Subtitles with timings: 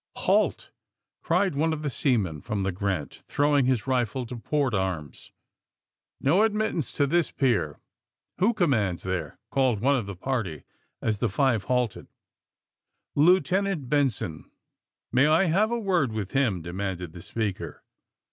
[0.17, 0.69] *^Halt!"
[1.21, 5.31] cried one of the seamen from the Grant, ''throwing his rifle to port arms.
[6.19, 7.79] No admittance to this pier!"
[8.39, 10.63] ^^"Who commands there!" called one of the party,
[11.03, 12.07] as the five halted.
[12.65, 14.49] '* Lieutenant Benson."
[15.13, 17.83] *^May I have a word with him!" demanded the speaker.